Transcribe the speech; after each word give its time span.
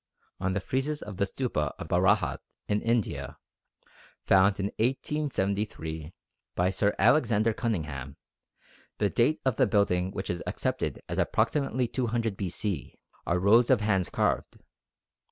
On 0.39 0.53
the 0.53 0.59
friezes 0.61 1.03
of 1.03 1.17
the 1.17 1.25
Stupa 1.27 1.75
of 1.77 1.87
Bharahat 1.89 2.39
in 2.67 2.81
India, 2.81 3.37
found 4.25 4.59
in 4.59 4.71
1873 4.77 6.11
by 6.55 6.71
Sir 6.71 6.95
Alexander 6.97 7.53
Cunningham 7.53 8.17
the 8.97 9.11
date 9.11 9.39
of 9.45 9.57
the 9.57 9.67
building 9.67 10.07
of 10.07 10.15
which 10.15 10.31
is 10.31 10.41
accepted 10.47 11.03
as 11.07 11.19
approximately 11.19 11.87
200 11.87 12.35
B.C. 12.35 12.97
are 13.27 13.37
rows 13.37 13.69
of 13.69 13.81
hands 13.81 14.09
carved. 14.09 14.57